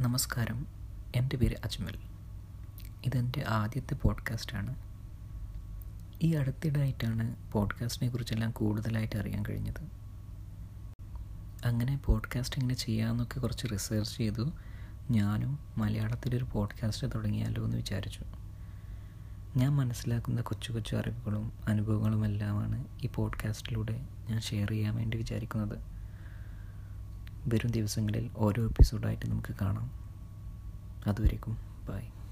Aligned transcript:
നമസ്കാരം. 0.00 0.66
എന്റെ 1.16 1.36
പേര് 1.36 1.56
അജ്മൽ. 1.64 1.98
ഇതെന്റെ 3.06 3.44
ആദ്യത്തെ 3.48 3.94
പോഡ്കാസ്റ്റാണ്. 3.94 4.74
ഈ 6.22 6.34
അടുത്തിടായിട്ടാണ് 6.34 7.36
പോഡ്കാസ്റ്റിനെ 7.52 8.10
കുറിച്ചെല്ലാം 8.10 8.50
കൂടുതലായിട്ട് 8.50 9.16
അറിയാൻ 9.16 9.42
കഴിഞ്ഞത്. 9.48 9.82
അങ്ങനെ 11.64 12.00
പോഡ്കാസ്റ്റ് 12.04 12.58
എങ്ങനെ 12.58 12.74
ചെയ്യാമെന്നൊക്കെ 12.74 13.40
കുറച്ച് 13.40 13.66
റിസർച്ച് 13.72 14.16
ചെയ്തു. 14.16 14.52
ഞാനും 15.10 15.58
മലയാളത്തിലൊരു 15.78 16.46
പോഡ്കാസ്റ്റ് 16.52 17.06
തുടങ്ങിയാലോ 17.14 17.64
എന്ന് 17.64 17.76
വിചാരിച്ചു. 17.76 18.24
ഞാൻ 19.56 19.74
മനസ്സിലാക്കുന്ന 19.74 20.40
കൊച്ചു 20.40 20.72
കൊച്ചു 20.72 20.96
അറിവുകളും 20.96 21.52
അനുഭവങ്ങളും 21.68 22.26
എല്ലാമാണ് 22.26 22.84
ഈ 23.04 23.08
പോഡ്കാസ്റ്റിലൂടെ 23.14 24.06
ഞാൻ 24.30 24.40
ഷെയർ 24.40 24.70
ചെയ്യാൻ 24.70 24.94
വേണ്ടി 24.94 25.16
വിചാരിക്കുന്നത്. 25.16 25.99
വരും 27.54 27.70
ദിവസങ്ങളിൽ 27.70 28.30
ഓരോ 28.36 28.64
എപ്പിസോഡായിട്ട് 28.64 29.30
നമുക്ക് 29.30 29.54
കാണാം. 29.60 29.90
അതുവരേക്കും 31.06 31.58
ബൈ 31.88 32.02